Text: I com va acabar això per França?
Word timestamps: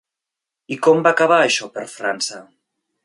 I 0.75 0.77
com 0.87 1.03
va 1.07 1.11
acabar 1.17 1.39
això 1.43 1.69
per 1.77 1.85
França? 1.93 2.41